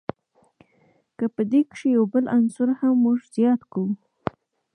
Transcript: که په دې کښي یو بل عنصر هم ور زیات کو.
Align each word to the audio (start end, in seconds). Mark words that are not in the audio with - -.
که 1.17 1.25
په 1.35 1.41
دې 1.51 1.61
کښي 1.69 1.89
یو 1.97 2.03
بل 2.13 2.25
عنصر 2.37 2.69
هم 2.79 2.97
ور 3.05 3.19
زیات 3.35 3.61
کو. 3.71 3.83